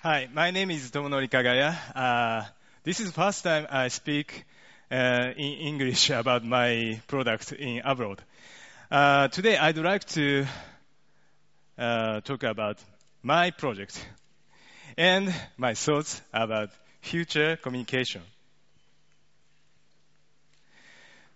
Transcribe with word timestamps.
Hi, 0.00 0.28
my 0.32 0.52
name 0.52 0.70
is 0.70 0.92
Tomonori 0.92 1.28
Kagaya. 1.28 1.76
Uh, 1.92 2.44
this 2.84 3.00
is 3.00 3.06
the 3.06 3.12
first 3.12 3.42
time 3.42 3.66
I 3.68 3.88
speak 3.88 4.44
uh, 4.92 5.32
in 5.36 5.54
English 5.54 6.10
about 6.22 6.44
my 6.44 7.00
product 7.08 7.50
in 7.50 7.82
abroad. 7.84 8.22
Uh, 8.92 9.26
today 9.26 9.56
I'd 9.56 9.76
like 9.76 10.04
to 10.10 10.46
uh, 11.76 12.20
talk 12.20 12.44
about 12.44 12.78
my 13.24 13.50
project 13.50 14.06
and 14.96 15.34
my 15.56 15.74
thoughts 15.74 16.22
about 16.32 16.70
future 17.00 17.56
communication. 17.56 18.22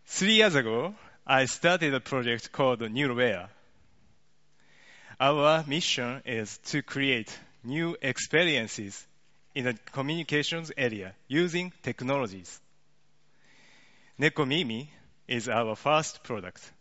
Three 0.06 0.34
years 0.34 0.54
ago, 0.54 0.94
I 1.26 1.46
started 1.46 1.94
a 1.94 2.00
project 2.00 2.52
called 2.52 2.78
Neurowear. 2.78 3.48
Our 5.18 5.64
mission 5.66 6.22
is 6.24 6.58
to 6.66 6.82
create 6.82 7.36
new 7.64 7.96
experiences 8.02 9.06
in 9.54 9.64
the 9.64 9.74
communications 9.92 10.72
area 10.76 11.14
using 11.28 11.72
technologies. 11.82 12.60
Necomimi 14.20 14.88
is 15.28 15.48
our 15.48 15.76
first 15.76 16.22
product. 16.22 16.72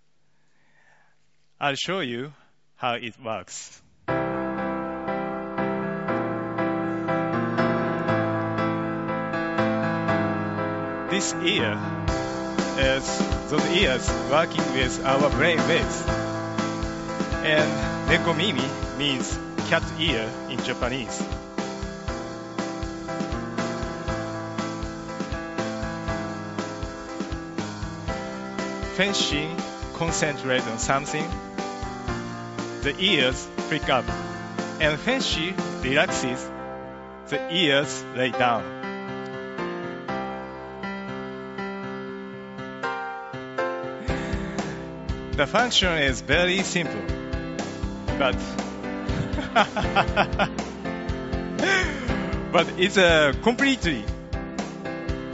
I'll 1.59 1.75
show 1.75 1.99
you 1.99 2.33
how 2.75 2.93
it 2.93 3.13
works. 3.23 3.81
This 11.11 11.33
ear 11.43 11.77
is 12.79 13.49
those 13.49 13.67
ears 13.77 14.09
working 14.31 14.63
with 14.73 15.05
our 15.05 15.29
brain 15.29 15.57
waves. 15.67 16.03
And 17.43 18.09
Necomimi 18.09 18.97
means 18.97 19.37
cat 19.71 19.83
ear 20.01 20.29
in 20.49 20.61
Japanese. 20.65 21.17
Fenshin 28.97 29.57
concentrate 29.93 30.67
on 30.67 30.77
something, 30.77 31.25
the 32.81 32.93
ears 32.99 33.47
prick 33.69 33.87
up, 33.89 34.03
and 34.81 34.99
Fenshi 34.99 35.55
relaxes, 35.81 36.51
the 37.29 37.39
ears 37.55 38.03
lay 38.13 38.31
down. 38.31 38.63
The 45.37 45.47
function 45.47 45.97
is 45.99 46.19
very 46.19 46.61
simple, 46.63 47.05
but 48.19 48.35
but 52.51 52.67
it's 52.77 52.95
a 52.97 53.33
completely 53.43 54.05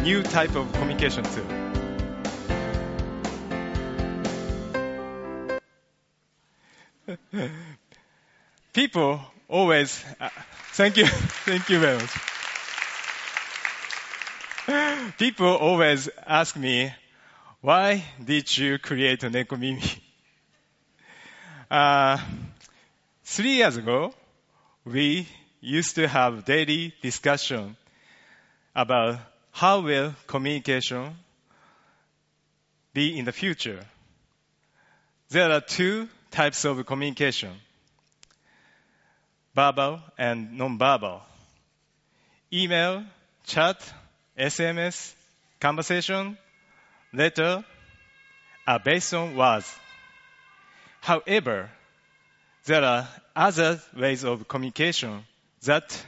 new 0.01 0.23
type 0.23 0.55
of 0.55 0.71
communication 0.73 1.23
tool. 1.23 1.45
People 8.73 9.21
always, 9.47 10.03
uh, 10.19 10.29
thank 10.73 10.97
you, 10.97 11.05
thank 11.45 11.69
you 11.69 11.79
very 11.79 11.97
much. 11.97 12.09
People 15.17 15.47
always 15.55 16.09
ask 16.25 16.55
me, 16.55 16.91
why 17.61 18.03
did 18.23 18.55
you 18.57 18.77
create 18.79 19.21
Necomimi? 19.21 19.99
Uh, 21.69 22.17
Three 23.29 23.55
years 23.55 23.75
ago, 23.75 24.13
we 24.85 25.27
used 25.59 25.95
to 25.95 26.07
have 26.07 26.45
daily 26.45 26.93
discussion 27.01 27.75
about 28.73 29.19
how 29.51 29.81
will 29.81 30.15
communication 30.27 31.13
be 32.93 33.19
in 33.19 33.25
the 33.25 33.33
future. 33.33 33.85
There 35.29 35.51
are 35.51 35.59
two 35.59 36.07
types 36.31 36.63
of 36.63 36.83
communication, 36.85 37.51
verbal 39.53 39.99
and 40.17 40.57
non-verbal. 40.57 41.21
Email, 42.53 43.03
chat, 43.45 43.77
SMS, 44.39 45.13
conversation, 45.59 46.37
letter 47.13 47.65
are 48.65 48.79
based 48.79 49.13
on 49.13 49.35
words. 49.35 49.75
However, 51.01 51.69
there 52.67 52.83
are 52.83 53.07
other 53.33 53.79
ways 53.95 54.25
of 54.25 54.45
communication 54.47 55.23
that 55.63 56.05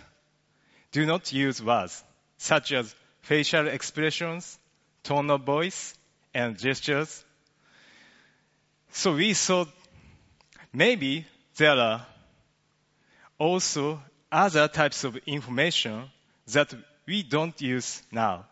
do 0.91 1.05
not 1.05 1.31
use 1.31 1.63
words, 1.63 2.03
such 2.37 2.73
as 2.73 2.93
facial 3.21 3.67
expressions, 3.67 4.59
tone 5.03 5.31
of 5.31 5.41
voice, 5.41 5.97
and 6.33 6.59
gestures. 6.59 7.23
So 8.91 9.15
we 9.15 9.33
thought 9.33 9.69
maybe 10.73 11.25
there 11.55 11.77
are 11.77 12.05
also 13.37 14.01
other 14.29 14.67
types 14.67 15.05
of 15.05 15.15
information 15.25 16.09
that 16.47 16.73
we 17.07 17.23
don't 17.23 17.59
use 17.61 18.03
now. 18.11 18.45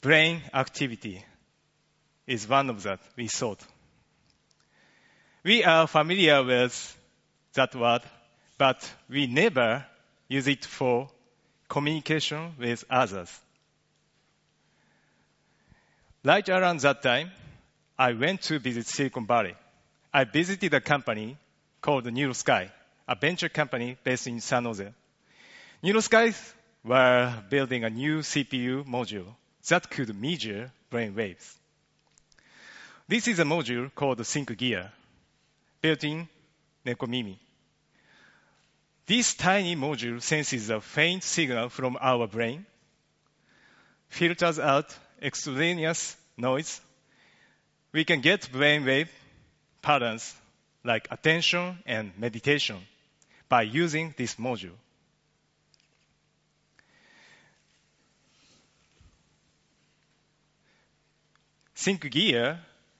Brain 0.00 0.42
activity 0.52 1.24
is 2.26 2.48
one 2.48 2.68
of 2.68 2.82
that 2.82 2.98
we 3.16 3.28
thought. 3.28 3.60
We 5.42 5.64
are 5.64 5.86
familiar 5.86 6.44
with 6.44 6.98
that 7.54 7.74
word, 7.74 8.02
but 8.58 8.92
we 9.08 9.26
never 9.26 9.86
use 10.28 10.46
it 10.46 10.66
for 10.66 11.08
communication 11.66 12.54
with 12.58 12.84
others. 12.90 13.40
Right 16.22 16.46
around 16.46 16.80
that 16.80 17.02
time, 17.02 17.30
I 17.98 18.12
went 18.12 18.42
to 18.42 18.58
visit 18.58 18.86
Silicon 18.86 19.26
Valley. 19.26 19.54
I 20.12 20.24
visited 20.24 20.74
a 20.74 20.80
company 20.82 21.38
called 21.80 22.04
NeuroSky, 22.04 22.70
a 23.08 23.14
venture 23.14 23.48
company 23.48 23.96
based 24.04 24.26
in 24.26 24.40
San 24.40 24.64
Jose. 24.64 24.92
NeuroSky 25.82 26.36
were 26.84 27.42
building 27.48 27.84
a 27.84 27.90
new 27.90 28.18
CPU 28.18 28.84
module 28.84 29.34
that 29.68 29.88
could 29.88 30.14
measure 30.14 30.70
brain 30.90 31.14
waves. 31.14 31.58
This 33.08 33.26
is 33.26 33.38
a 33.38 33.44
module 33.44 33.90
called 33.94 34.18
ThinkGear 34.18 34.90
built-in 35.80 36.28
Necomimi. 36.84 37.38
This 39.06 39.34
tiny 39.34 39.74
module 39.74 40.22
senses 40.22 40.70
a 40.70 40.80
faint 40.80 41.24
signal 41.24 41.68
from 41.68 41.96
our 42.00 42.26
brain, 42.26 42.64
filters 44.08 44.58
out 44.58 44.96
extraneous 45.20 46.16
noise. 46.36 46.80
We 47.92 48.04
can 48.04 48.20
get 48.20 48.42
brainwave 48.52 49.08
patterns 49.82 50.34
like 50.84 51.08
attention 51.10 51.78
and 51.86 52.12
meditation 52.16 52.78
by 53.48 53.62
using 53.62 54.14
this 54.16 54.36
module. 54.36 54.76
ThinkGear 61.76 62.58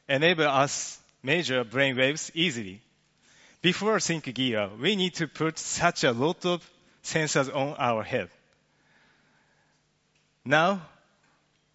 enable 0.08 0.48
us 0.48 0.99
measure 1.22 1.64
brain 1.64 1.96
waves 1.96 2.30
easily. 2.34 2.80
Before 3.62 3.96
ThinkGear, 3.96 4.78
we 4.78 4.96
need 4.96 5.14
to 5.14 5.28
put 5.28 5.58
such 5.58 6.04
a 6.04 6.12
lot 6.12 6.46
of 6.46 6.68
sensors 7.02 7.54
on 7.54 7.74
our 7.78 8.02
head. 8.02 8.30
Now, 10.44 10.80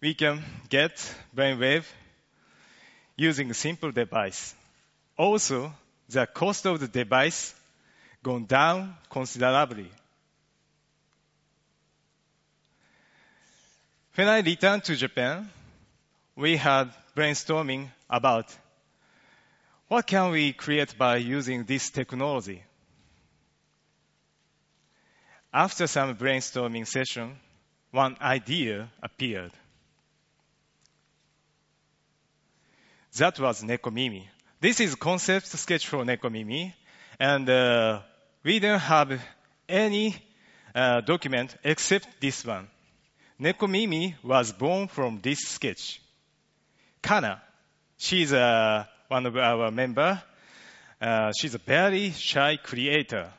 we 0.00 0.14
can 0.14 0.42
get 0.68 1.14
brainwave 1.34 1.84
using 3.16 3.50
a 3.50 3.54
simple 3.54 3.92
device. 3.92 4.54
Also, 5.16 5.72
the 6.08 6.26
cost 6.26 6.66
of 6.66 6.80
the 6.80 6.88
device 6.88 7.54
gone 8.22 8.44
down 8.44 8.96
considerably. 9.08 9.90
When 14.14 14.28
I 14.28 14.40
returned 14.40 14.84
to 14.84 14.96
Japan, 14.96 15.48
we 16.34 16.56
had 16.56 16.90
brainstorming 17.14 17.88
about 18.08 18.54
what 19.88 20.06
can 20.06 20.30
we 20.30 20.52
create 20.52 20.96
by 20.98 21.16
using 21.16 21.64
this 21.64 21.90
technology? 21.90 22.62
After 25.52 25.86
some 25.86 26.16
brainstorming 26.16 26.86
session, 26.86 27.36
one 27.90 28.16
idea 28.20 28.90
appeared. 29.02 29.52
That 33.16 33.38
was 33.40 33.62
Necomimi. 33.62 34.24
This 34.60 34.80
is 34.80 34.94
concept 34.94 35.46
sketch 35.46 35.86
for 35.86 36.04
Necomimi, 36.04 36.74
and 37.18 37.48
uh, 37.48 38.00
we 38.42 38.58
don't 38.58 38.80
have 38.80 39.18
any 39.68 40.16
uh, 40.74 41.00
document 41.00 41.56
except 41.64 42.20
this 42.20 42.44
one. 42.44 42.68
Necomimi 43.40 44.14
was 44.22 44.52
born 44.52 44.88
from 44.88 45.20
this 45.22 45.38
sketch. 45.40 46.00
Kana, 47.02 47.40
she's 47.96 48.32
a 48.32 48.88
one 49.08 49.26
of 49.26 49.36
our 49.36 49.70
member. 49.70 50.22
Uh, 51.00 51.32
she's 51.38 51.54
a 51.54 51.58
very 51.58 52.10
shy 52.10 52.56
creator. 52.56 53.30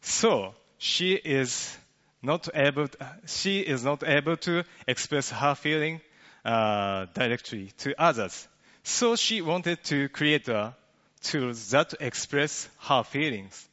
So 0.00 0.54
she 0.78 1.14
is 1.14 1.76
not 2.22 2.48
able, 2.54 2.88
she 3.26 3.60
is 3.60 3.84
not 3.84 4.02
able 4.06 4.36
to 4.38 4.64
express 4.86 5.30
her 5.30 5.54
feeling 5.54 6.00
uh, 6.44 7.06
directly 7.14 7.70
to 7.78 8.00
others. 8.00 8.48
So 8.82 9.16
she 9.16 9.40
wanted 9.40 9.82
to 9.84 10.08
create 10.10 10.48
a 10.48 10.74
tool 11.22 11.52
that 11.70 11.94
express 12.00 12.68
her 12.80 13.02
feelings 13.02 13.68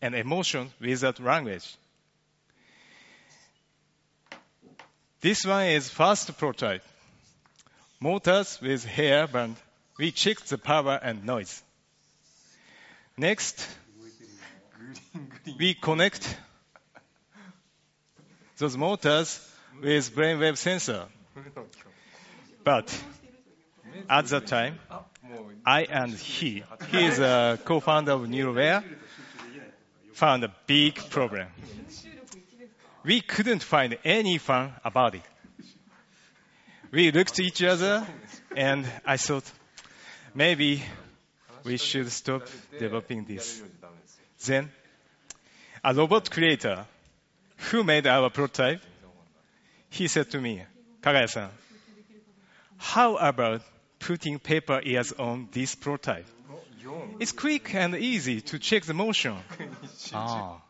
and 0.00 0.14
emotion 0.14 0.70
without 0.80 1.18
language. 1.18 1.76
This 5.20 5.44
one 5.44 5.66
is 5.68 5.88
first 5.88 6.36
prototype. 6.36 6.84
Motors 7.98 8.60
with 8.60 8.84
hair 8.84 9.26
band. 9.26 9.56
We 9.96 10.10
check 10.10 10.40
the 10.40 10.58
power 10.58 10.98
and 11.00 11.24
noise. 11.24 11.62
Next, 13.16 13.66
we 15.58 15.74
connect 15.74 16.36
those 18.58 18.76
motors 18.76 19.40
with 19.80 20.14
brainwave 20.14 20.56
sensor. 20.56 21.06
But 22.64 22.92
at 24.10 24.26
that 24.26 24.46
time, 24.46 24.80
I 25.64 25.82
and 25.84 26.12
he, 26.12 26.64
he 26.90 27.04
is 27.04 27.20
a 27.20 27.58
co-founder 27.64 28.12
of 28.12 28.22
Neurowear, 28.22 28.82
found 30.14 30.42
a 30.42 30.52
big 30.66 30.96
problem. 31.10 31.46
We 33.04 33.20
couldn't 33.20 33.62
find 33.62 33.96
any 34.04 34.38
fun 34.38 34.72
about 34.84 35.14
it. 35.14 35.22
We 36.90 37.12
looked 37.12 37.38
at 37.38 37.40
each 37.40 37.62
other 37.62 38.06
and 38.56 38.86
I 39.04 39.16
thought, 39.18 39.44
maybe 40.34 40.82
we 41.64 41.76
should 41.76 42.10
stop 42.10 42.42
developing 42.78 43.24
this. 43.24 43.62
Then, 44.44 44.70
a 45.82 45.94
robot 45.94 46.30
creator 46.30 46.84
who 47.70 47.84
made 47.84 48.06
our 48.06 48.30
prototype, 48.30 48.82
he 49.90 50.08
said 50.08 50.30
to 50.30 50.40
me, 50.40 50.62
Kagaya-san, 51.02 51.48
how 52.76 53.16
about 53.16 53.62
putting 53.98 54.38
paper 54.38 54.80
ears 54.84 55.12
on 55.12 55.48
this 55.52 55.74
prototype? 55.74 56.26
It's 57.18 57.32
quick 57.32 57.74
and 57.74 57.94
easy 57.94 58.40
to 58.42 58.58
check 58.58 58.84
the 58.84 58.94
motion. 58.94 59.36
ah, 60.12 60.60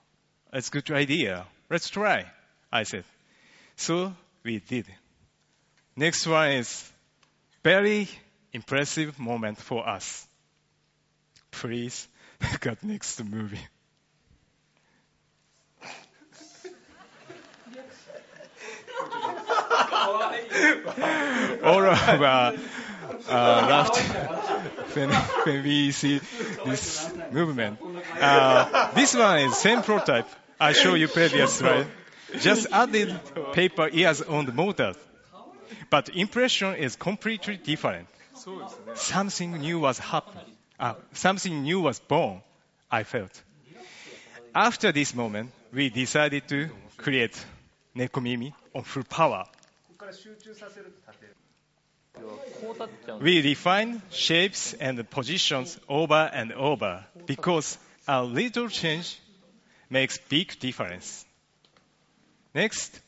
that's 0.53 0.69
a 0.69 0.71
good 0.71 0.91
idea. 0.93 1.45
Let's 1.69 1.89
try, 1.89 2.27
I 2.71 2.85
said. 2.85 3.05
So 3.77 4.15
we 4.45 4.61
did. 4.61 4.87
Next 5.97 6.27
one 6.27 6.51
is 6.51 6.93
very 7.65 8.09
impressive 8.55 9.19
moment 9.19 9.59
for 9.59 9.87
us. 9.87 10.27
Please 11.51 12.09
got 12.61 12.83
next 12.83 13.23
movie. 13.23 13.59
All 21.65 21.85
of 21.85 22.09
uh, 22.09 22.53
uh, 23.29 23.31
laughed 23.69 23.99
when, 24.95 25.11
when 25.11 25.63
we 25.65 25.91
see 25.91 26.21
this 26.65 27.11
movement. 27.33 27.81
Uh, 28.21 28.93
this 28.93 29.15
one 29.15 29.41
is 29.41 29.57
same 29.57 29.83
prototype 29.83 30.29
I 30.61 30.73
showed 30.73 30.95
you 30.95 31.09
previous 31.09 31.55
slide. 31.55 31.89
Just 32.39 32.69
added 32.71 33.19
paper 33.53 33.89
ears 33.93 34.23
on 34.23 34.47
the 34.47 34.53
motor. 34.53 34.95
But 35.91 36.11
impression 36.11 36.77
is 36.77 36.95
completely 36.97 37.57
different. 37.57 38.07
Something 38.95 39.59
new 39.59 39.81
was 39.81 39.99
happened. 39.99 40.41
Uh, 40.79 40.95
something 41.13 41.63
new 41.63 41.81
was 41.81 42.01
born, 42.01 42.43
I 42.91 43.05
felt. 43.05 43.43
After 44.55 44.93
this 44.93 45.15
moment, 45.15 45.51
we 45.73 45.91
decided 45.91 46.49
to 46.49 46.69
create 46.97 47.45
Necomimi 47.97 48.53
on 48.75 48.83
full 48.83 49.05
power. 49.05 49.45
We 53.21 53.43
refine 53.43 54.03
shapes 54.11 54.75
and 54.75 55.09
positions 55.11 55.79
over 55.89 56.31
and 56.33 56.53
over 56.53 57.05
because 57.27 57.79
a 58.07 58.23
little 58.23 58.69
change 58.69 59.19
makes 59.91 60.19
big 60.19 60.59
difference. 60.61 61.25
Next, 62.55 63.01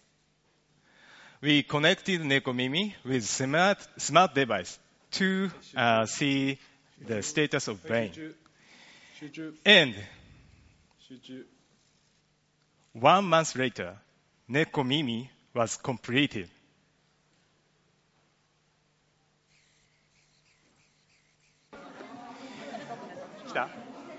we 1.40 1.62
connected 1.62 2.20
Necomimi 2.22 2.94
with 3.04 3.24
smart, 3.24 3.78
smart 3.98 4.34
device 4.34 4.78
to 5.16 5.50
uh, 5.76 6.06
see 6.06 6.58
the 7.06 7.22
status 7.22 7.68
of 7.68 7.84
brain. 7.86 8.12
And 9.64 9.94
one 12.92 13.24
month 13.24 13.56
later, 13.56 13.96
Necomimi 14.50 15.28
was 15.54 15.76
completed. 15.76 16.48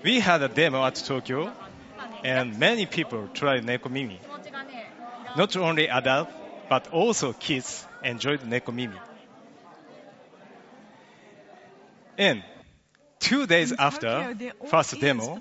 We 0.02 0.20
had 0.20 0.42
a 0.42 0.48
demo 0.48 0.84
at 0.84 0.96
Tokyo, 0.96 1.52
and 2.24 2.58
many 2.58 2.86
people 2.86 3.28
tried 3.34 3.64
Necomimi. 3.64 4.18
Not 5.36 5.56
only 5.56 5.88
adults, 5.88 6.32
but 6.68 6.88
also 6.88 7.32
kids 7.32 7.86
enjoyed 8.02 8.40
Necomimi. 8.40 8.98
And 12.18 12.42
two 13.20 13.46
days 13.46 13.72
after 13.72 14.36
first 14.66 15.00
demo, 15.00 15.38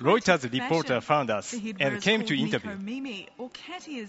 Reuters 0.00 0.52
reporter 0.52 1.00
found 1.00 1.30
us 1.30 1.54
and 1.80 2.02
came 2.02 2.24
to 2.26 2.38
interview. 2.38 2.76
Mimi, 2.76 3.28
or 3.38 3.50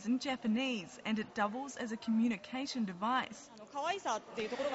in 0.05 0.19
Japanese, 0.19 0.99
and 1.05 1.17
it 1.17 1.33
doubles 1.33 1.77
as 1.77 1.93
a 1.93 1.97
communication 1.97 2.85
device. 2.85 3.49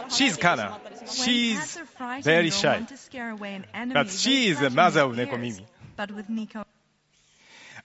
She's 0.08 0.36
Kana. 0.36 0.80
She's 1.06 1.58
Cats 1.58 1.76
are 1.76 1.86
frightened 1.86 2.24
very 2.24 2.50
shy. 2.50 2.76
want 2.76 2.88
to 2.88 2.96
scare 2.96 3.30
away 3.30 3.54
an 3.54 3.66
enemy, 3.74 3.94
But 3.94 4.10
she 4.10 4.48
is 4.48 4.60
the 4.60 4.70
mother 4.70 5.02
of 5.02 5.18
ears. 5.18 5.28
Necomimi. 5.28 5.64
But 5.96 6.12
with 6.12 6.28
Nico, 6.28 6.64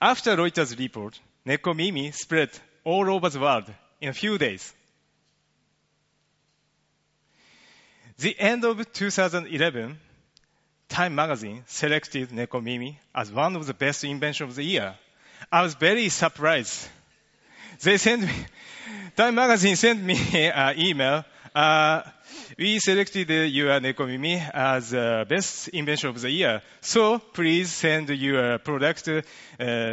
After 0.01 0.37
Reuters 0.37 0.77
report, 0.77 1.19
Necomimi 1.45 2.13
spread 2.13 2.51
all 2.83 3.09
over 3.09 3.29
the 3.29 3.39
world 3.39 3.65
in 3.99 4.09
a 4.09 4.13
few 4.13 4.37
days. 4.37 4.73
The 8.19 8.39
end 8.39 8.65
of 8.65 8.91
2011, 8.93 9.99
Time 10.89 11.13
magazine 11.13 11.63
selected 11.67 12.29
Necomimi 12.29 12.95
as 13.13 13.31
one 13.31 13.55
of 13.55 13.67
the 13.67 13.73
best 13.75 14.03
inventions 14.03 14.49
of 14.49 14.55
the 14.55 14.63
year. 14.63 14.95
I 15.51 15.61
was 15.61 15.75
very 15.75 16.09
surprised. 16.09 16.87
They 17.83 17.97
sent 17.97 18.23
me, 18.23 18.33
Time 19.15 19.35
magazine 19.35 19.75
sent 19.75 20.01
me 20.01 20.17
an 20.33 20.79
email. 20.79 21.25
Uh, 21.53 22.01
we 22.57 22.79
selected 22.79 23.29
uh, 23.29 23.33
your 23.33 23.79
Necomimi 23.79 24.49
as 24.51 24.91
the 24.91 25.25
best 25.29 25.67
invention 25.67 26.09
of 26.09 26.19
the 26.19 26.31
year. 26.31 26.63
So 26.81 27.19
please 27.19 27.69
send 27.69 28.09
your 28.09 28.57
product 28.57 29.09
uh, 29.09 29.21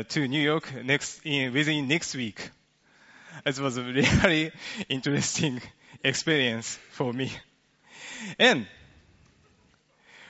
to 0.05 0.29
New 0.29 0.41
York 0.41 0.83
next 0.83 1.21
in, 1.25 1.53
within 1.53 1.89
next 1.89 2.15
week. 2.15 2.51
It 3.45 3.59
was 3.59 3.77
a 3.77 3.83
really 4.23 4.51
interesting 4.89 5.61
experience 6.03 6.79
for 6.93 7.13
me. 7.13 7.31
And 8.39 8.67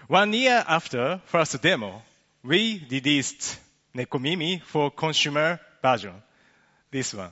one 0.09 0.33
year 0.33 0.65
after 0.67 1.21
first 1.27 1.61
demo, 1.63 2.03
we 2.43 2.85
released 2.91 3.59
Necomimi 3.95 4.63
for 4.63 4.91
consumer 4.91 5.61
version. 5.83 6.15
This 6.91 7.15
one. 7.15 7.31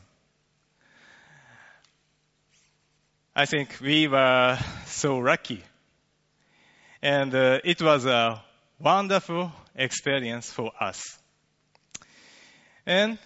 I 3.35 3.47
think 3.47 3.79
we 3.81 4.09
were 4.09 4.59
so 4.87 5.19
lucky. 5.19 5.63
And 7.01 7.35
uh, 7.35 7.61
it 7.65 7.81
was 7.81 8.05
a 8.05 8.43
wonderful 8.79 9.53
experience 9.75 10.51
for 10.51 10.71
us. 10.81 11.19
And 12.85 13.19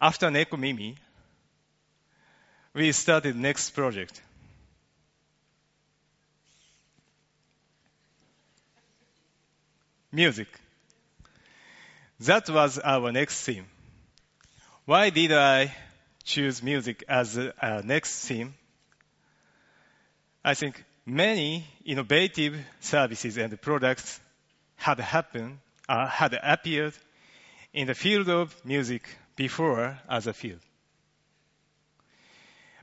after 0.00 0.28
Necomimi, 0.28 0.96
we 2.74 2.92
started 2.92 3.36
next 3.36 3.70
project. 3.70 4.20
Music. 10.14 10.48
That 12.20 12.50
was 12.50 12.78
our 12.78 13.10
next 13.10 13.44
theme. 13.44 13.64
Why 14.84 15.08
did 15.08 15.32
I 15.32 15.74
choose 16.22 16.62
music 16.62 17.02
as 17.08 17.38
a 17.38 17.82
next 17.82 18.26
theme? 18.26 18.52
I 20.44 20.52
think 20.52 20.84
many 21.06 21.66
innovative 21.86 22.62
services 22.80 23.38
and 23.38 23.58
products 23.58 24.20
had 24.76 25.00
happened, 25.00 25.60
uh, 25.88 26.06
had 26.06 26.38
appeared 26.42 26.92
in 27.72 27.86
the 27.86 27.94
field 27.94 28.28
of 28.28 28.54
music 28.66 29.08
before 29.34 29.98
as 30.10 30.26
a 30.26 30.34
field. 30.34 30.60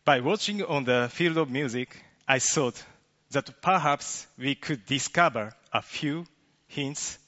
By 0.03 0.21
watching 0.21 0.63
on 0.63 0.85
the 0.85 1.09
field 1.11 1.37
of 1.37 1.51
music, 1.51 2.03
I 2.27 2.39
thought 2.39 2.83
that 3.29 3.61
perhaps 3.61 4.25
we 4.35 4.55
could 4.55 4.87
discover 4.87 5.53
a 5.71 5.83
few 5.83 6.25
hints 6.69 7.19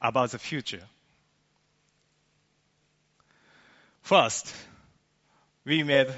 about 0.00 0.30
the 0.30 0.38
future. 0.38 0.82
First, 4.02 4.54
we 5.64 5.82
made 5.82 6.08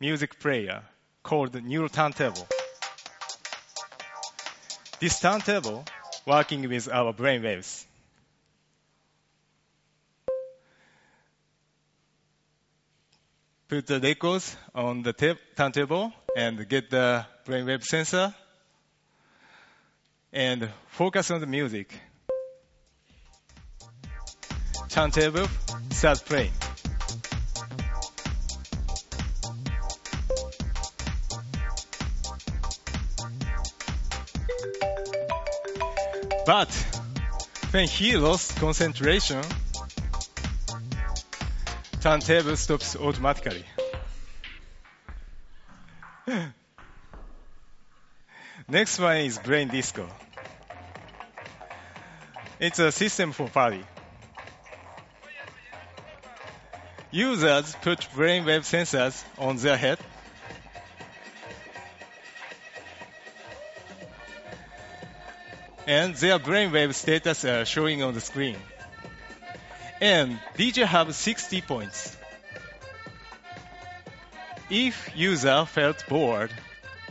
music 0.00 0.38
player 0.40 0.82
called 1.22 1.54
Neural 1.62 1.88
Turntable. 1.88 2.46
This 4.98 5.20
turntable 5.20 5.84
working 6.26 6.68
with 6.68 6.88
our 6.88 7.12
brain 7.12 7.42
waves. 7.42 7.86
Put 13.68 13.86
the 13.86 14.00
records 14.00 14.56
on 14.74 15.02
the 15.02 15.12
turntable 15.56 16.12
and 16.36 16.68
get 16.68 16.88
the 16.90 17.26
brainwave 17.44 17.82
sensor 17.82 18.34
and 20.36 20.68
focus 20.88 21.30
on 21.30 21.40
the 21.40 21.46
music. 21.46 21.98
Turntable 24.90 25.48
starts 25.90 26.20
playing. 26.20 26.52
But 36.44 36.70
when 37.70 37.88
he 37.88 38.18
lost 38.18 38.56
concentration, 38.56 39.42
turntable 42.02 42.56
stops 42.56 42.94
automatically. 42.94 43.64
Next 48.68 48.98
one 48.98 49.16
is 49.16 49.38
brain 49.38 49.68
disco. 49.68 50.06
It's 52.66 52.80
a 52.80 52.90
system 52.90 53.30
for 53.30 53.48
party. 53.48 53.84
Users 57.12 57.76
put 57.80 58.00
brainwave 58.16 58.64
sensors 58.66 59.22
on 59.38 59.54
their 59.58 59.76
head 59.76 60.00
and 65.86 66.16
their 66.16 66.40
brainwave 66.40 66.92
status 66.94 67.44
are 67.44 67.64
showing 67.64 68.02
on 68.02 68.14
the 68.14 68.20
screen. 68.20 68.56
And 70.00 70.40
DJ 70.58 70.86
have 70.86 71.14
60 71.14 71.60
points. 71.60 72.16
If 74.68 75.12
user 75.14 75.66
felt 75.66 76.04
bored, 76.08 76.50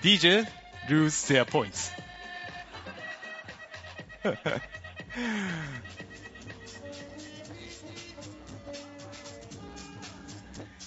DJ 0.02 0.46
lose 0.90 1.26
their 1.30 1.46
points. 1.46 1.90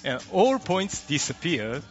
and 0.08 0.24
all 0.32 0.58
points 0.58 1.06
disappear 1.06 1.82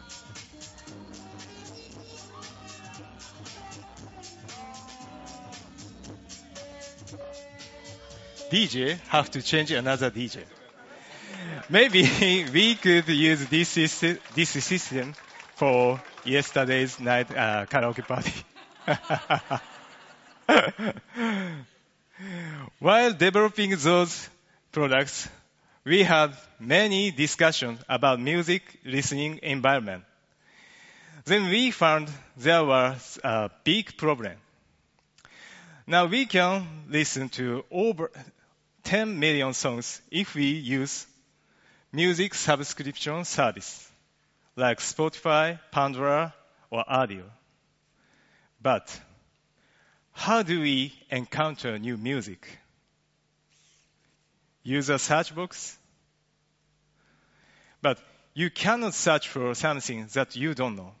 DJ 8.50 8.98
have 9.08 9.30
to 9.30 9.42
change 9.42 9.70
another 9.70 10.10
DJ. 10.10 10.42
Maybe 11.68 12.02
we 12.52 12.74
could 12.74 13.06
use 13.08 13.46
this 13.46 13.68
system, 13.68 14.18
this 14.34 14.50
system 14.50 15.14
for 15.54 16.02
yesterday's 16.24 16.98
night 16.98 17.30
uh, 17.30 17.66
karaoke 17.66 18.04
party. 18.06 18.32
While 22.80 23.12
developing 23.12 23.76
those 23.76 24.28
products, 24.72 25.28
we 25.88 26.02
had 26.02 26.36
many 26.60 27.10
discussions 27.10 27.80
about 27.88 28.20
music 28.20 28.62
listening 28.84 29.40
environment. 29.42 30.04
Then 31.24 31.48
we 31.48 31.70
found 31.70 32.10
there 32.36 32.62
was 32.62 33.18
a 33.24 33.50
big 33.64 33.96
problem. 33.96 34.34
Now 35.86 36.04
we 36.04 36.26
can 36.26 36.66
listen 36.90 37.30
to 37.30 37.64
over 37.70 38.10
10 38.84 39.18
million 39.18 39.54
songs 39.54 40.02
if 40.10 40.34
we 40.34 40.50
use 40.50 41.06
music 41.90 42.34
subscription 42.34 43.24
service 43.24 43.90
like 44.56 44.80
Spotify, 44.80 45.58
Pandora, 45.70 46.34
or 46.70 46.84
Rdio. 46.84 47.24
But 48.60 49.00
how 50.12 50.42
do 50.42 50.60
we 50.60 50.92
encounter 51.10 51.78
new 51.78 51.96
music? 51.96 52.58
Use 54.68 54.90
a 54.90 54.98
search 54.98 55.34
box? 55.34 55.78
But 57.80 57.98
you 58.34 58.50
cannot 58.50 58.92
search 58.92 59.26
for 59.26 59.54
something 59.54 60.06
that 60.12 60.36
you 60.36 60.52
don't 60.52 60.76
know. 60.76 60.92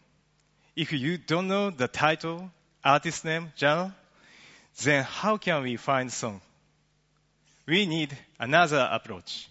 If 0.74 0.94
you 0.94 1.18
don't 1.18 1.48
know 1.48 1.68
the 1.68 1.86
title, 1.86 2.50
artist 2.82 3.26
name, 3.26 3.52
genre, 3.58 3.94
then 4.82 5.04
how 5.04 5.36
can 5.36 5.64
we 5.64 5.76
find 5.76 6.10
song? 6.10 6.40
We 7.66 7.84
need 7.84 8.16
another 8.40 8.88
approach. 8.90 9.50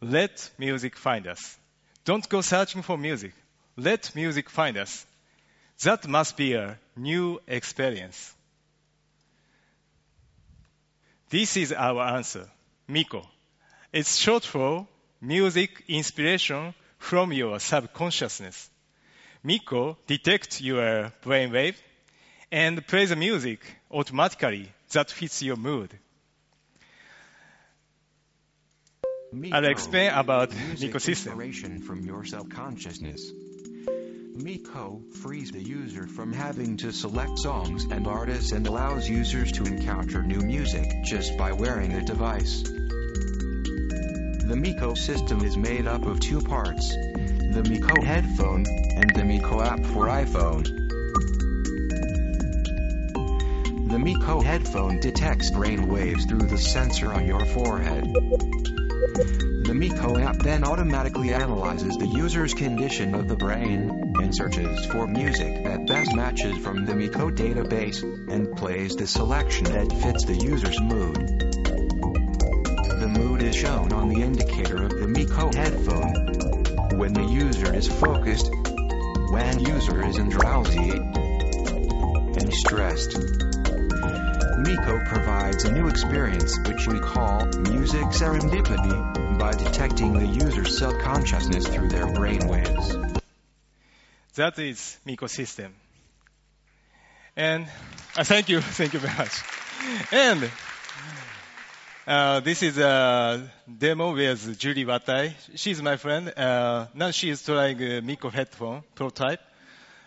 Let 0.00 0.50
music 0.58 0.96
find 0.96 1.28
us. 1.28 1.56
Don't 2.04 2.28
go 2.28 2.40
searching 2.40 2.82
for 2.82 2.98
music. 2.98 3.32
Let 3.76 4.12
music 4.16 4.50
find 4.50 4.76
us. 4.76 5.06
That 5.84 6.08
must 6.08 6.36
be 6.36 6.54
a 6.54 6.80
new 6.96 7.40
experience. 7.46 8.34
This 11.30 11.56
is 11.56 11.72
our 11.72 12.02
answer, 12.02 12.48
Mico. 12.88 13.26
It's 13.92 14.16
short 14.16 14.44
for 14.44 14.86
music 15.20 15.84
inspiration 15.88 16.74
from 16.98 17.32
your 17.32 17.58
subconsciousness. 17.58 18.70
Mico 19.42 19.96
detects 20.06 20.60
your 20.60 21.12
brainwave 21.22 21.76
and 22.50 22.86
plays 22.86 23.10
the 23.10 23.16
music 23.16 23.60
automatically 23.90 24.70
that 24.92 25.10
fits 25.10 25.42
your 25.42 25.56
mood. 25.56 25.90
I'll 29.52 29.64
explain 29.64 30.12
about 30.12 30.52
Mico 30.80 30.98
system. 30.98 31.40
Inspiration 31.40 31.80
from 31.80 32.04
your 32.06 32.24
subconsciousness. 32.24 33.32
Mico 34.36 35.00
frees 35.12 35.52
the 35.52 35.62
user 35.62 36.08
from 36.08 36.32
having 36.32 36.76
to 36.78 36.92
select 36.92 37.38
songs 37.38 37.84
and 37.84 38.04
artists 38.08 38.50
and 38.50 38.66
allows 38.66 39.08
users 39.08 39.52
to 39.52 39.62
encounter 39.62 40.24
new 40.24 40.40
music 40.40 40.90
just 41.04 41.38
by 41.38 41.52
wearing 41.52 41.92
the 41.92 42.02
device. 42.02 42.62
The 42.62 44.56
Mico 44.56 44.94
system 44.94 45.44
is 45.44 45.56
made 45.56 45.86
up 45.86 46.04
of 46.04 46.18
two 46.18 46.40
parts 46.40 46.90
the 46.90 47.64
Mico 47.68 48.02
headphone 48.02 48.66
and 48.96 49.14
the 49.14 49.24
Mico 49.24 49.60
app 49.60 49.78
for 49.86 50.08
iPhone. 50.08 50.64
The 53.88 53.98
Mico 54.00 54.40
headphone 54.40 54.98
detects 54.98 55.52
brain 55.52 55.86
waves 55.86 56.24
through 56.24 56.48
the 56.48 56.58
sensor 56.58 57.12
on 57.12 57.24
your 57.24 57.44
forehead. 57.46 58.12
The 59.64 59.74
Mico 59.74 60.18
app 60.18 60.38
then 60.38 60.64
automatically 60.64 61.32
analyzes 61.32 61.96
the 61.98 62.08
user's 62.08 62.52
condition 62.52 63.14
of 63.14 63.28
the 63.28 63.36
brain 63.36 64.13
searches 64.32 64.86
for 64.86 65.06
music 65.06 65.64
that 65.64 65.86
best 65.86 66.14
matches 66.14 66.56
from 66.58 66.84
the 66.84 66.94
Mico 66.94 67.30
database 67.30 68.02
and 68.02 68.56
plays 68.56 68.96
the 68.96 69.06
selection 69.06 69.64
that 69.64 69.92
fits 69.92 70.24
the 70.24 70.36
user's 70.36 70.80
mood. 70.80 71.14
The 73.00 73.08
mood 73.08 73.42
is 73.42 73.54
shown 73.54 73.92
on 73.92 74.08
the 74.08 74.22
indicator 74.22 74.84
of 74.84 74.90
the 74.90 75.08
Mico 75.08 75.52
headphone 75.52 76.98
when 76.98 77.12
the 77.12 77.24
user 77.24 77.74
is 77.74 77.88
focused, 77.88 78.50
when 79.30 79.58
user 79.60 80.06
is 80.06 80.16
drowsy 80.16 80.90
and 80.90 82.54
stressed. 82.54 83.18
Mico 84.58 85.04
provides 85.06 85.64
a 85.64 85.72
new 85.72 85.88
experience 85.88 86.58
which 86.66 86.86
we 86.86 86.98
call 87.00 87.44
music 87.70 88.04
serendipity 88.06 89.38
by 89.38 89.52
detecting 89.52 90.12
the 90.12 90.26
user's 90.26 90.78
subconsciousness 90.78 91.66
through 91.66 91.88
their 91.88 92.06
brainwaves. 92.06 93.13
That 94.36 94.58
is 94.58 94.98
Mico 95.04 95.28
system. 95.28 95.72
And 97.36 97.68
uh, 98.16 98.24
thank 98.24 98.48
you, 98.48 98.60
thank 98.78 98.92
you 98.92 98.98
very 98.98 99.16
much. 99.16 99.42
And 100.10 100.50
uh, 102.06 102.40
this 102.40 102.64
is 102.64 102.76
a 102.78 103.48
demo 103.78 104.12
with 104.12 104.58
Julie 104.58 104.84
Watai. 104.84 105.34
She's 105.54 105.80
my 105.80 105.96
friend. 105.96 106.36
Uh, 106.36 106.86
now 106.94 107.12
she 107.12 107.30
is 107.30 107.44
trying 107.44 107.80
a 107.80 108.00
Mico 108.00 108.28
headphone 108.28 108.82
prototype. 108.96 109.40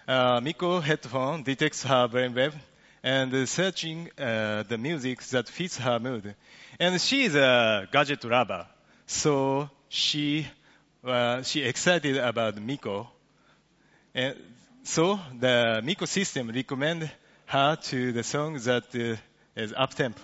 Uh, 0.05 0.41
Mico 0.41 0.81
headphone 0.81 1.43
detects 1.43 1.83
her 1.83 2.09
brainwave 2.09 2.53
and 3.03 3.47
searching 3.47 4.09
uh, 4.17 4.63
the 4.63 4.77
music 4.77 5.23
that 5.27 5.47
fits 5.47 5.77
her 5.77 5.99
mood. 5.99 6.35
And 6.79 6.99
she 6.99 7.23
is 7.23 7.35
a 7.35 7.87
gadget 7.93 8.25
lover, 8.25 8.67
so 9.05 9.69
she 9.87 10.47
uh, 11.05 11.43
she 11.43 11.63
excited 11.63 12.17
about 12.17 12.61
Mico. 12.61 13.07
And 14.17 14.35
so 14.83 15.19
the 15.39 15.81
Mico 15.83 16.05
system 16.05 16.49
recommend 16.49 17.09
her 17.45 17.75
to 17.75 18.11
the 18.11 18.23
song 18.23 18.57
that 18.59 18.83
uh, 18.95 19.15
is 19.55 19.73
up 19.77 19.93
tempo. 19.93 20.19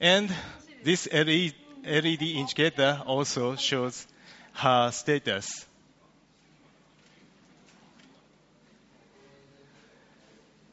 And 0.00 0.32
This 0.84 1.08
LED 1.12 2.22
indicator 2.22 3.02
also 3.06 3.56
shows 3.56 4.06
her 4.52 4.92
status. 4.92 5.66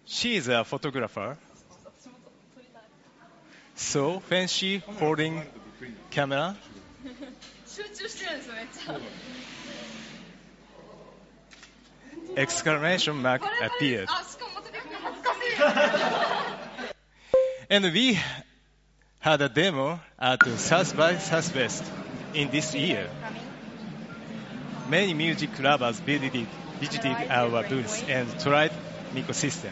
She 0.06 0.36
is 0.36 0.48
a 0.50 0.64
photographer. 0.64 1.36
So 3.74 4.22
when 4.28 4.48
she 4.48 4.84
holding 5.00 5.42
camera, 6.12 6.56
exclamation 12.38 13.22
mark 13.22 13.42
appeared. 13.62 14.10
and 17.70 17.86
we 17.86 18.20
had 19.20 19.42
a 19.42 19.50
demo 19.50 20.00
at 20.20 20.46
South 20.60 20.96
by 20.98 21.18
Southwest 21.18 21.84
in 22.34 22.50
this 22.50 22.74
year. 22.76 23.08
Many 24.90 25.14
music 25.14 25.58
lovers 25.60 26.00
visited, 26.00 26.48
visited 26.80 27.16
our 27.30 27.64
booth 27.64 28.10
and 28.10 28.28
tried 28.40 28.72
Mico 29.14 29.32
system. 29.32 29.72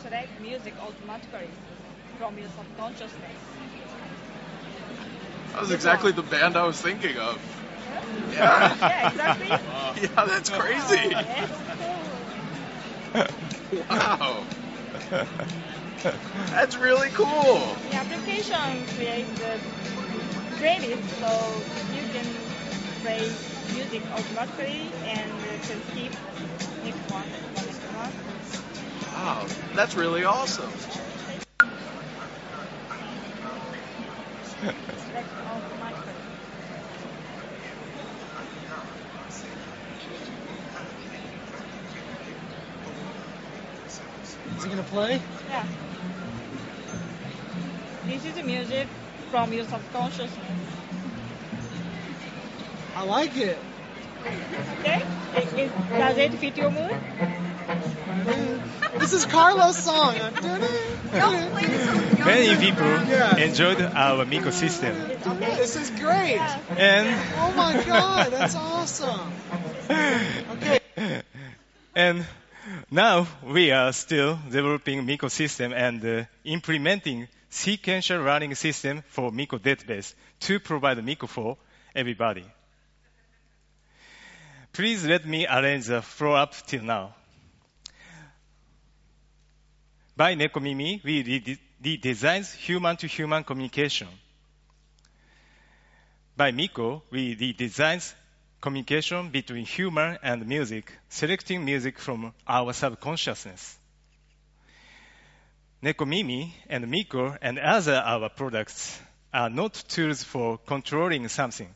Select 0.00 0.38
music 0.40 0.74
automatically 0.80 1.50
from 2.18 2.38
your 2.38 2.48
subconsciousness. 2.48 3.40
That 5.52 5.60
was 5.60 5.70
exactly 5.72 6.12
the 6.12 6.22
band 6.22 6.56
I 6.56 6.64
was 6.66 6.80
thinking 6.80 7.18
of. 7.18 7.40
Yeah. 8.32 8.74
Yeah, 8.88 9.06
exactly. 9.06 9.48
yeah, 10.02 10.24
that's 10.26 10.48
crazy. 10.50 11.14
Yes, 11.26 11.50
Wow. 13.90 14.46
That's 16.50 16.76
really 16.76 17.10
cool. 17.10 17.78
the 17.82 17.94
application 17.94 18.86
creates 18.94 19.32
the 19.38 19.60
playlist 20.58 21.04
so 21.18 21.64
you 21.90 22.04
can 22.06 22.52
play 23.00 23.40
music 23.68 24.02
automatically 24.10 24.94
and 25.04 25.42
can 25.66 25.82
skip 25.82 26.12
next 26.82 27.08
one. 27.08 27.28
Wow, 29.22 29.46
that's 29.74 29.94
really 29.96 30.24
awesome. 30.24 30.64
Is 44.56 44.64
it 44.64 44.68
gonna 44.70 44.82
play? 44.84 45.20
Yeah. 45.46 45.66
This 48.06 48.24
is 48.24 48.34
the 48.36 48.42
music 48.42 48.88
from 49.30 49.52
your 49.52 49.64
subconsciousness. 49.64 50.48
I 52.96 53.02
like 53.02 53.36
it. 53.36 53.62
Okay? 54.24 55.04
It, 55.34 55.58
it, 55.58 55.72
does 55.98 56.16
it 56.16 56.32
fit 56.38 56.56
your 56.56 56.70
mood? 56.70 56.96
Mm. 58.24 58.79
This 58.98 59.12
is 59.12 59.24
Carlos' 59.26 59.76
song. 59.84 60.14
Many 62.24 62.56
people 62.56 62.86
Yeah. 63.08 63.36
enjoyed 63.36 63.80
our 63.80 64.24
Mico 64.24 64.50
system. 64.50 64.94
This 65.38 65.76
is 65.76 65.90
great. 65.90 66.40
And 66.76 67.08
Oh 67.36 67.52
my 67.56 67.82
god, 67.84 68.32
that's 68.32 68.54
awesome. 68.56 69.32
Okay. 69.90 70.80
And 71.94 72.26
now 72.90 73.26
we 73.42 73.70
are 73.72 73.92
still 73.92 74.38
developing 74.50 75.04
Mico 75.06 75.28
system 75.28 75.72
and 75.72 76.04
uh, 76.04 76.24
implementing 76.44 77.28
sequential 77.48 78.18
running 78.22 78.54
system 78.54 79.02
for 79.08 79.30
Mico 79.32 79.58
database 79.58 80.14
to 80.40 80.60
provide 80.60 81.02
Mico 81.04 81.26
for 81.26 81.56
everybody. 81.94 82.44
Please 84.72 85.04
let 85.04 85.26
me 85.26 85.46
arrange 85.48 85.86
the 85.86 86.00
flow 86.02 86.34
up 86.34 86.54
till 86.66 86.82
now. 86.82 87.14
By 90.20 90.34
Necomimi, 90.34 91.02
we 91.02 91.22
rede- 91.22 91.58
redesigned 91.82 92.54
human-to-human 92.54 93.42
communication. 93.42 94.08
By 96.36 96.52
Mico, 96.52 97.02
we 97.10 97.34
redesigned 97.34 98.12
communication 98.60 99.30
between 99.30 99.64
human 99.64 100.18
and 100.22 100.46
music, 100.46 100.92
selecting 101.08 101.64
music 101.64 101.98
from 101.98 102.34
our 102.46 102.74
subconsciousness. 102.74 103.78
Necomimi 105.82 106.52
and 106.68 106.86
Mico 106.90 107.34
and 107.40 107.58
other 107.58 107.94
our 107.94 108.28
products 108.28 109.00
are 109.32 109.48
not 109.48 109.72
tools 109.88 110.22
for 110.22 110.58
controlling 110.58 111.28
something. 111.28 111.74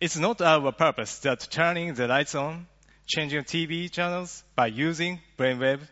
It's 0.00 0.16
not 0.16 0.40
our 0.40 0.72
purpose 0.72 1.18
that 1.18 1.46
turning 1.50 1.92
the 1.92 2.08
lights 2.08 2.34
on, 2.34 2.66
changing 3.06 3.42
TV 3.42 3.92
channels 3.92 4.42
by 4.56 4.68
using 4.68 5.20
brainwave 5.36 5.86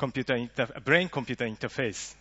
computer 0.00 0.34
inter- 0.34 0.80
brain-computer 0.84 1.44
interface. 1.44 2.14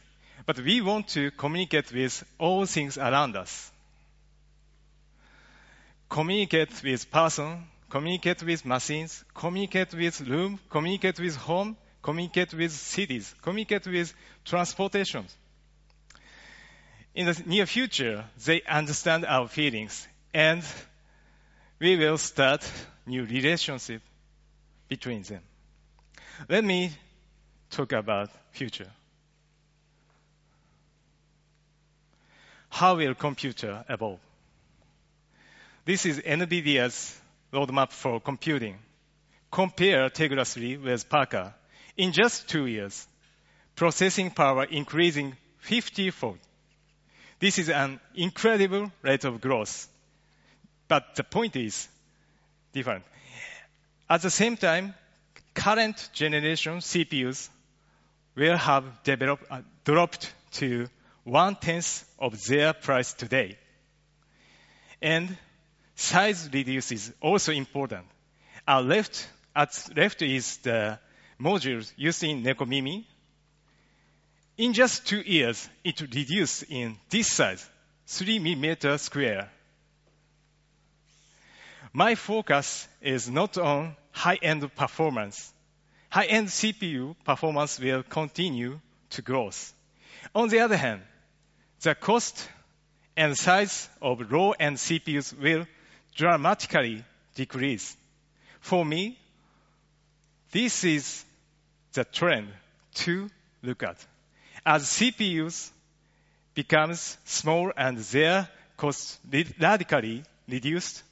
But 0.45 0.59
we 0.59 0.81
want 0.81 1.07
to 1.09 1.31
communicate 1.31 1.91
with 1.93 2.23
all 2.37 2.65
things 2.65 2.97
around 2.97 3.35
us 3.35 3.71
communicate 6.09 6.81
with 6.83 7.09
person, 7.11 7.63
communicate 7.89 8.43
with 8.43 8.65
machines, 8.65 9.23
communicate 9.33 9.93
with 9.93 10.21
room, 10.21 10.59
communicate 10.69 11.19
with 11.19 11.35
home, 11.35 11.77
communicate 12.01 12.53
with 12.53 12.71
cities, 12.71 13.33
communicate 13.41 13.85
with 13.87 14.13
transportation. 14.43 15.25
In 17.13 17.27
the 17.27 17.43
near 17.45 17.65
future, 17.65 18.25
they 18.45 18.61
understand 18.63 19.25
our 19.25 19.47
feelings 19.47 20.07
and 20.33 20.63
we 21.79 21.95
will 21.97 22.17
start 22.17 22.69
new 23.05 23.23
relationship 23.25 24.01
between 24.87 25.23
them. 25.23 25.41
Let 26.47 26.63
me 26.63 26.91
talk 27.69 27.91
about 27.93 28.29
future. 28.51 28.89
How 32.69 32.95
will 32.95 33.15
computer 33.15 33.83
evolve? 33.89 34.19
This 35.85 36.05
is 36.05 36.19
NVIDIA's 36.19 37.19
roadmap 37.51 37.91
for 37.91 38.19
computing. 38.19 38.77
Compare 39.51 40.09
3 40.09 40.77
with 40.77 41.09
Parker. 41.09 41.53
In 41.97 42.11
just 42.11 42.47
two 42.47 42.67
years, 42.67 43.07
processing 43.75 44.29
power 44.29 44.65
increasing 44.65 45.35
50-fold. 45.65 46.37
This 47.39 47.57
is 47.57 47.69
an 47.69 47.99
incredible 48.15 48.91
rate 49.01 49.23
of 49.23 49.41
growth. 49.41 49.87
But 50.87 51.15
the 51.15 51.23
point 51.23 51.55
is 51.55 51.87
different. 52.73 53.03
At 54.09 54.21
the 54.21 54.29
same 54.29 54.57
time, 54.57 54.93
current 55.53 56.09
generation 56.13 56.77
CPUs 56.77 57.49
will 58.39 58.57
have 58.57 59.03
developed, 59.03 59.45
uh, 59.51 59.61
dropped 59.83 60.33
to 60.53 60.87
one 61.23 61.55
tenth 61.55 62.05
of 62.17 62.41
their 62.45 62.73
price 62.73 63.13
today. 63.13 63.57
And 65.01 65.37
size 65.95 66.49
reduce 66.51 66.91
is 66.91 67.13
also 67.21 67.51
important. 67.51 68.05
Our 68.67 68.81
left, 68.81 69.27
at 69.55 69.69
left 69.95 70.21
is 70.21 70.57
the 70.57 70.99
modules 71.39 71.91
used 71.97 72.23
in 72.23 72.43
Necomimi. 72.43 73.05
In 74.57 74.73
just 74.73 75.05
two 75.05 75.21
years, 75.21 75.69
it 75.83 76.01
reduced 76.01 76.63
in 76.63 76.97
this 77.09 77.31
size, 77.31 77.65
3 78.07 78.39
millimeter 78.39 78.97
square. 78.97 79.49
My 81.93 82.15
focus 82.15 82.87
is 83.01 83.29
not 83.29 83.57
on 83.57 83.95
high-end 84.11 84.75
performance. 84.75 85.53
High-end 86.09 86.47
CPU 86.47 87.15
performance 87.23 87.79
will 87.79 88.03
continue 88.03 88.79
to 89.11 89.21
grow. 89.21 89.51
On 90.33 90.49
the 90.49 90.59
other 90.59 90.77
hand, 90.77 91.01
the 91.81 91.95
cost 91.95 92.49
and 93.15 93.37
size 93.37 93.89
of 94.01 94.31
low-end 94.31 94.77
CPUs 94.77 95.37
will 95.39 95.67
dramatically 96.15 97.03
decrease. 97.35 97.95
For 98.59 98.83
me, 98.83 99.17
this 100.51 100.83
is 100.83 101.23
the 101.93 102.05
trend 102.05 102.49
to 102.95 103.29
look 103.61 103.83
at. 103.83 104.03
As 104.65 104.85
CPUs 104.85 105.71
becomes 106.55 107.17
small 107.25 107.71
and 107.77 107.97
their 107.97 108.49
cost 108.77 109.19
radically 109.59 110.23
reduced, 110.47 111.03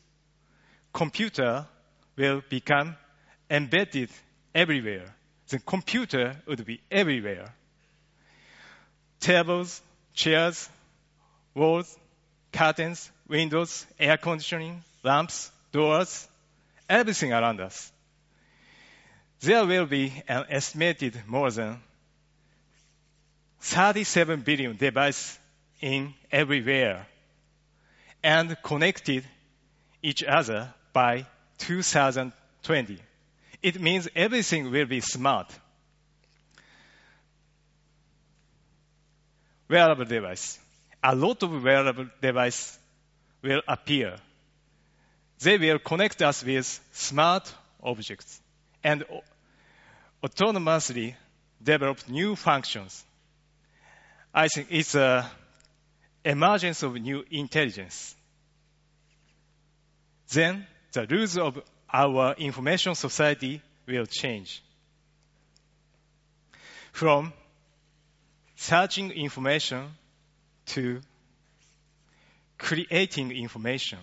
computer 0.92 1.68
will 2.16 2.42
become 2.50 2.96
embedded 3.50 4.10
everywhere. 4.58 5.14
The 5.50 5.60
computer 5.60 6.36
would 6.48 6.66
be 6.66 6.82
everywhere. 6.90 7.54
Tables, 9.20 9.82
chairs, 10.16 10.68
walls, 11.54 11.96
curtains, 12.52 13.12
windows, 13.28 13.86
air 14.00 14.18
conditioning, 14.18 14.84
lamps, 15.04 15.52
doors, 15.72 16.28
everything 16.90 17.34
around 17.34 17.62
us. 17.62 17.92
There 19.42 19.64
will 19.66 19.86
be 19.86 20.12
an 20.28 20.46
estimated 20.50 21.22
more 21.28 21.52
than 21.52 21.80
37 23.60 24.42
billion 24.42 24.76
devices 24.76 25.38
in 25.82 26.16
everywhere 26.32 27.06
and 28.24 28.58
connected 28.64 29.24
each 30.02 30.24
other 30.24 30.74
by 30.94 31.28
2020. 31.60 33.00
It 33.62 33.82
means 33.82 34.08
everything 34.16 34.72
will 34.72 34.86
be 34.86 35.02
smart. 35.02 35.52
Wearable 39.70 40.06
device. 40.06 40.60
A 41.04 41.16
lot 41.16 41.44
of 41.44 41.64
wearable 41.64 42.08
devices 42.22 42.78
will 43.42 43.62
appear. 43.68 44.18
They 45.40 45.58
will 45.58 45.80
connect 45.80 46.22
us 46.22 46.44
with 46.44 46.80
smart 46.94 47.54
objects 47.84 48.42
and 48.84 49.04
autonomously 50.24 51.16
develop 51.62 52.08
new 52.08 52.36
functions. 52.36 53.04
I 54.34 54.48
think 54.48 54.68
it's 54.72 54.96
a 54.96 55.30
emergence 56.24 56.84
of 56.84 56.94
new 56.96 57.24
intelligence. 57.32 58.16
Then 60.30 60.66
the 60.92 61.08
rules 61.08 61.38
of 61.38 61.62
our 61.92 62.34
information 62.38 62.96
society 62.96 63.62
will 63.88 64.06
change. 64.06 64.62
From 66.92 67.34
searching 68.56 69.12
information 69.12 69.86
to 70.68 71.02
creating 72.58 73.32
information 73.32 74.00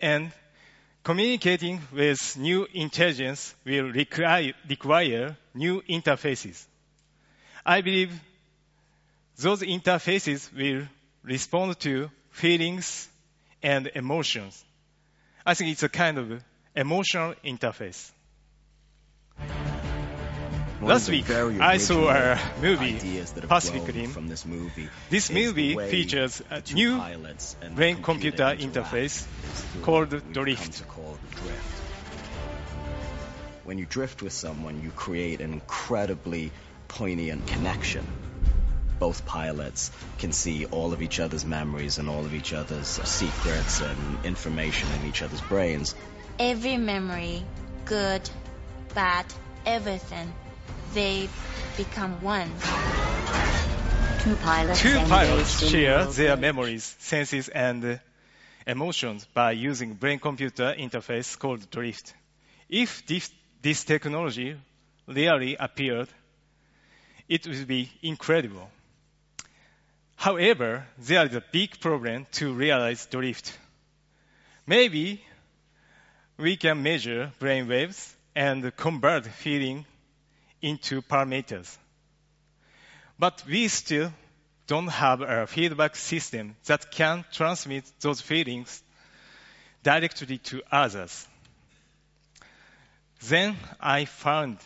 and 0.00 0.30
communicating 1.02 1.80
with 1.92 2.36
new 2.36 2.66
intelligence 2.72 3.54
will 3.64 3.90
require, 3.90 4.52
require 4.68 5.36
new 5.54 5.82
interfaces. 5.88 6.64
I 7.66 7.80
believe 7.80 8.12
those 9.38 9.62
interfaces 9.62 10.52
will 10.54 10.86
respond 11.22 11.78
to 11.80 12.10
feelings 12.30 13.08
and 13.62 13.90
emotions. 13.94 14.64
I 15.48 15.54
think 15.54 15.70
it's 15.70 15.82
a 15.82 15.88
kind 15.88 16.18
of 16.18 16.44
emotional 16.76 17.32
interface. 17.42 18.10
One 20.78 20.90
Last 20.90 21.08
week, 21.08 21.30
I 21.30 21.78
saw 21.78 22.10
a 22.10 22.38
movie, 22.60 22.96
ideas 22.96 23.32
that 23.32 23.44
have 23.44 23.48
Pacific 23.48 23.94
Rim. 23.94 24.10
From 24.10 24.28
this 24.28 24.44
movie 24.44 24.90
This 25.08 25.30
movie 25.32 25.74
features 25.88 26.42
a 26.50 26.62
new 26.74 26.98
pilots 26.98 27.56
and 27.62 27.70
the 27.70 27.76
brain-computer 27.76 28.56
interface 28.60 29.24
called 29.80 30.10
Drift. 30.10 30.34
drift. 30.34 30.86
When 33.64 33.78
you 33.78 33.86
drift 33.86 34.20
with 34.20 34.34
someone, 34.34 34.82
you 34.82 34.90
create 34.90 35.40
an 35.40 35.54
incredibly 35.54 36.52
poignant 36.88 37.46
connection. 37.46 38.06
Both 38.98 39.24
pilots 39.24 39.90
can 40.18 40.32
see 40.32 40.66
all 40.66 40.92
of 40.92 41.02
each 41.02 41.20
other's 41.20 41.44
memories 41.44 41.98
and 41.98 42.08
all 42.08 42.24
of 42.24 42.34
each 42.34 42.52
other's 42.52 42.88
secrets 42.88 43.80
and 43.80 44.24
information 44.24 44.88
in 45.00 45.08
each 45.08 45.22
other's 45.22 45.40
brains. 45.42 45.94
every 46.38 46.76
memory, 46.76 47.42
good, 47.84 48.28
bad, 48.94 49.26
everything, 49.66 50.32
they 50.94 51.28
become 51.76 52.20
one. 52.22 52.50
Two 54.20 54.36
pilots. 54.36 54.80
Two 54.80 54.98
pilots 55.06 55.68
share 55.68 56.04
their 56.04 56.36
memories, 56.36 56.96
senses, 56.98 57.48
and 57.48 57.84
uh, 57.84 57.96
emotions 58.66 59.26
by 59.32 59.52
using 59.52 59.94
brain-computer 59.94 60.74
interface 60.78 61.38
called 61.38 61.70
Drift. 61.70 62.14
If 62.68 63.06
this, 63.06 63.30
this 63.62 63.84
technology 63.84 64.56
really 65.06 65.56
appeared, 65.56 66.08
it 67.28 67.46
would 67.46 67.66
be 67.66 67.90
incredible. 68.02 68.68
However, 70.18 70.84
there 70.98 71.24
is 71.26 71.34
a 71.36 71.44
big 71.52 71.78
problem 71.78 72.26
to 72.32 72.52
realize 72.52 73.06
Drift. 73.06 73.56
Maybe 74.66 75.24
we 76.36 76.56
can 76.56 76.82
measure 76.82 77.30
brain 77.38 77.68
waves 77.68 78.16
and 78.34 78.76
convert 78.76 79.26
feeling 79.26 79.86
into 80.60 81.02
parameters. 81.02 81.78
But 83.16 83.44
we 83.46 83.68
still 83.68 84.12
don't 84.66 84.88
have 84.88 85.20
a 85.20 85.46
feedback 85.46 85.94
system 85.94 86.56
that 86.66 86.90
can 86.90 87.24
transmit 87.32 87.84
those 88.00 88.20
feelings 88.20 88.82
directly 89.84 90.38
to 90.38 90.62
others. 90.72 91.28
Then 93.22 93.56
I 93.80 94.04
found 94.06 94.58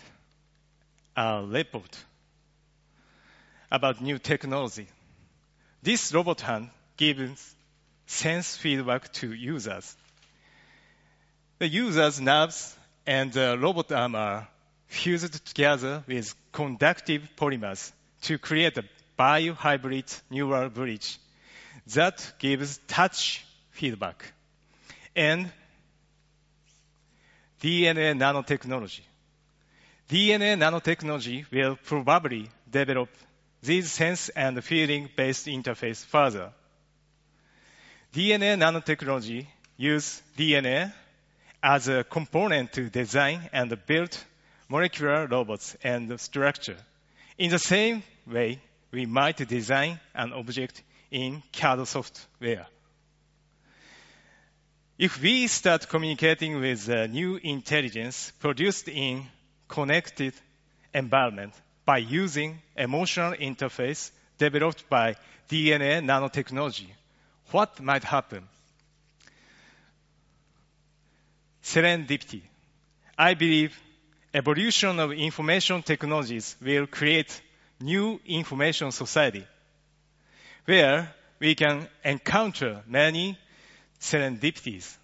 a 1.14 1.44
report 1.46 1.94
about 3.70 4.00
new 4.00 4.18
technology. 4.18 4.88
This 5.82 6.14
robot 6.14 6.40
hand 6.40 6.70
gives 6.96 7.56
sense 8.06 8.56
feedback 8.56 9.12
to 9.14 9.32
users. 9.32 9.96
The 11.58 11.66
user's 11.66 12.20
nerves 12.20 12.76
and 13.04 13.32
the 13.32 13.58
robot 13.58 13.90
arm 13.90 14.14
are 14.14 14.48
fused 14.86 15.44
together 15.44 16.04
with 16.06 16.34
conductive 16.52 17.28
polymers 17.36 17.90
to 18.22 18.38
create 18.38 18.78
a 18.78 18.84
biohybrid 19.18 20.20
neural 20.30 20.68
bridge 20.68 21.18
that 21.94 22.34
gives 22.38 22.78
touch 22.86 23.44
feedback 23.70 24.32
and 25.16 25.50
DNA 27.60 28.14
nanotechnology. 28.16 29.00
DNA 30.08 30.56
nanotechnology 30.56 31.50
will 31.50 31.76
probably 31.76 32.48
develop 32.70 33.08
these 33.62 33.90
sense 33.90 34.28
and 34.30 34.62
feeling 34.62 35.08
based 35.16 35.46
interface 35.46 36.04
further. 36.04 36.52
DNA 38.12 38.56
nanotechnology 38.58 39.46
use 39.76 40.22
DNA 40.36 40.92
as 41.62 41.88
a 41.88 42.04
component 42.04 42.72
to 42.72 42.90
design 42.90 43.48
and 43.52 43.74
build 43.86 44.18
molecular 44.68 45.26
robots 45.26 45.76
and 45.84 46.20
structure. 46.20 46.76
In 47.38 47.50
the 47.50 47.58
same 47.58 48.02
way, 48.26 48.60
we 48.90 49.06
might 49.06 49.36
design 49.48 49.98
an 50.14 50.32
object 50.32 50.82
in 51.10 51.42
CAD 51.52 51.86
software. 51.86 52.66
If 54.98 55.20
we 55.20 55.46
start 55.46 55.88
communicating 55.88 56.60
with 56.60 56.88
a 56.88 57.08
new 57.08 57.36
intelligence 57.36 58.32
produced 58.40 58.88
in 58.88 59.24
connected 59.68 60.34
environment 60.92 61.54
by 61.92 61.98
using 61.98 62.58
emotional 62.74 63.34
interface 63.34 64.12
developed 64.38 64.88
by 64.88 65.14
DNA 65.50 66.00
nanotechnology, 66.02 66.86
what 67.50 67.78
might 67.82 68.02
happen? 68.02 68.48
Serendipity. 71.62 72.40
I 73.18 73.34
believe 73.34 73.78
evolution 74.32 74.98
of 75.00 75.12
information 75.12 75.82
technologies 75.82 76.56
will 76.62 76.86
create 76.86 77.42
new 77.78 78.18
information 78.24 78.90
society 78.90 79.44
where 80.64 81.12
we 81.40 81.54
can 81.54 81.86
encounter 82.02 82.82
many 82.86 83.36
serendipities. 84.00 84.96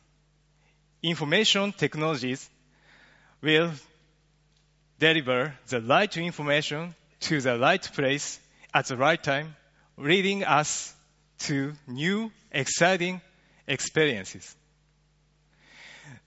Information 1.03 1.70
technologies 1.72 2.48
will 3.42 3.72
deliver 4.98 5.54
the 5.68 5.80
right 5.80 6.16
information 6.16 6.94
to 7.20 7.40
the 7.40 7.58
right 7.58 7.82
place 7.94 8.38
at 8.74 8.87
the 8.87 8.96
right 8.96 9.22
time, 9.22 9.54
leading 9.96 10.44
us 10.44 10.94
to 11.38 11.72
new, 11.87 12.30
exciting 12.52 13.20
experiences. 13.66 14.54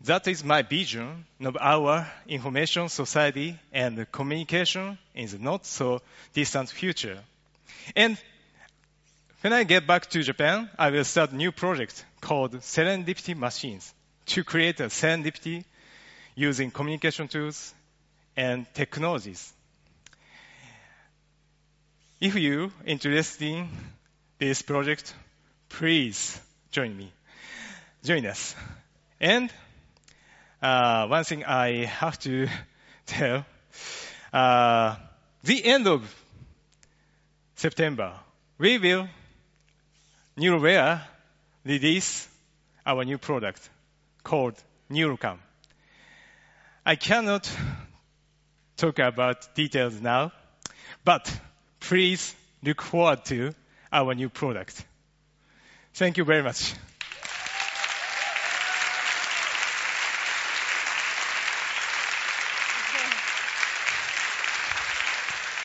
That 0.01 0.27
is 0.27 0.43
my 0.43 0.61
vision 0.61 1.25
of 1.43 1.57
our 1.59 2.07
information 2.27 2.89
society 2.89 3.59
and 3.71 4.11
communication 4.11 4.97
in 5.13 5.27
the 5.27 5.39
not 5.39 5.65
so 5.65 6.01
distant 6.33 6.69
future. 6.69 7.19
And 7.95 8.17
when 9.41 9.53
I 9.53 9.63
get 9.63 9.87
back 9.87 10.07
to 10.11 10.21
Japan, 10.21 10.69
I 10.77 10.91
will 10.91 11.03
start 11.03 11.31
a 11.31 11.35
new 11.35 11.51
project 11.51 12.05
called 12.19 12.53
Serendipity 12.59 13.35
Machines 13.35 13.93
to 14.27 14.43
create 14.43 14.79
a 14.79 14.85
serendipity 14.85 15.65
using 16.35 16.71
communication 16.71 17.27
tools 17.27 17.73
and 18.35 18.65
technologies. 18.73 19.53
If 22.19 22.35
you 22.35 22.71
interested 22.85 23.47
in 23.47 23.67
this 24.37 24.61
project, 24.61 25.13
please 25.69 26.39
join 26.71 26.95
me. 26.95 27.11
Join 28.03 28.25
us. 28.25 28.55
And 29.19 29.51
uh, 30.61 31.07
one 31.07 31.23
thing 31.23 31.45
I 31.45 31.85
have 31.85 32.19
to 32.19 32.47
tell, 33.05 33.45
uh, 34.33 34.95
the 35.43 35.65
end 35.65 35.87
of 35.87 36.15
September, 37.55 38.13
we 38.57 38.77
will 38.77 39.07
Neurowear 40.37 41.01
release 41.65 42.27
our 42.85 43.03
new 43.03 43.17
product 43.17 43.69
called 44.23 44.55
Neurocam. 44.89 45.37
I 46.85 46.95
cannot 46.95 47.51
talk 48.81 48.97
about 48.99 49.53
details 49.53 50.01
now, 50.01 50.31
but 51.05 51.31
please 51.79 52.35
look 52.63 52.81
forward 52.81 53.23
to 53.25 53.53
our 53.93 54.15
new 54.15 54.27
product. 54.29 54.83
Thank 55.93 56.17
you 56.17 56.23
very 56.23 56.41
much. 56.41 56.73